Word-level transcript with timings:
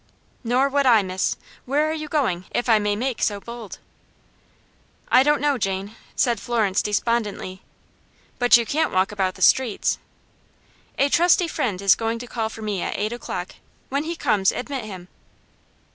"Nor 0.43 0.67
would 0.67 0.87
I, 0.87 1.03
miss. 1.03 1.35
Where 1.65 1.87
are 1.87 1.93
you 1.93 2.07
going, 2.07 2.45
if 2.55 2.67
I 2.67 2.79
may 2.79 2.95
make 2.95 3.21
so 3.21 3.39
bold?" 3.39 3.77
"I 5.11 5.21
don't 5.21 5.39
know, 5.39 5.59
Jane," 5.59 5.95
said 6.15 6.39
Florence, 6.39 6.81
despondently. 6.81 7.61
"But 8.39 8.57
you 8.57 8.65
can't 8.65 8.91
walk 8.91 9.11
about 9.11 9.35
the 9.35 9.43
streets." 9.43 9.99
"A 10.97 11.07
trusty 11.07 11.47
friend 11.47 11.79
is 11.83 11.93
going 11.93 12.17
to 12.17 12.25
call 12.25 12.49
for 12.49 12.63
me 12.63 12.81
at 12.81 12.97
eight 12.97 13.13
o'clock; 13.13 13.53
when 13.89 14.05
he 14.05 14.15
comes 14.15 14.51
admit 14.51 14.85
him." 14.85 15.07